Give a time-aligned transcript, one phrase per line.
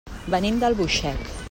[0.35, 1.31] Venim d'Albuixec.